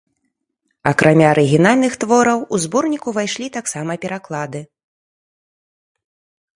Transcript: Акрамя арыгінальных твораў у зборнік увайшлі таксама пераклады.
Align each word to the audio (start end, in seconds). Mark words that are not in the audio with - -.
Акрамя 0.91 1.27
арыгінальных 1.33 1.93
твораў 2.05 2.39
у 2.57 2.61
зборнік 2.65 3.03
увайшлі 3.13 3.47
таксама 3.61 4.01
пераклады. 4.07 4.67